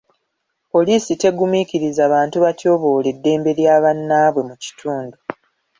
Poliisi 0.71 1.11
tegumiikiriza 1.21 2.03
bantu 2.13 2.37
batyoboola 2.45 3.07
eddembe 3.13 3.51
lya 3.59 3.75
bannabwe 3.83 4.41
mu 4.49 4.55
kitundu. 4.63 5.17